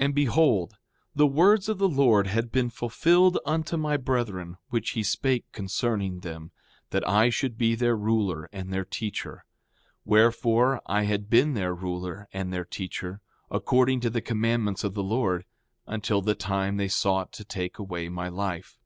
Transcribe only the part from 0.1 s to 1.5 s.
behold, the